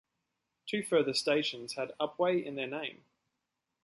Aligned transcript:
Two 0.65 0.81
further 0.81 1.13
stations 1.13 1.73
had 1.75 1.91
Upwey 1.99 2.43
in 2.43 2.55
their 2.55 2.65
name. 2.65 3.05